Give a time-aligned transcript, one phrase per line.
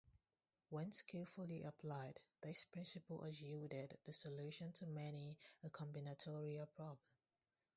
[0.71, 6.97] When skillfully applied, this principle has yielded the solution to many a combinatorial problem.